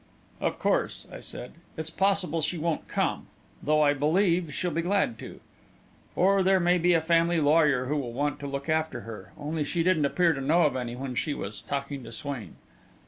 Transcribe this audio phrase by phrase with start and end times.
[0.39, 3.27] "Of course," I said, "it's possible she won't come
[3.61, 5.39] though I believe she'll be glad to.
[6.15, 9.31] Or there may be a family lawyer who will want to look after her.
[9.37, 12.55] Only she didn't appear to know of any when she was talking to Swain."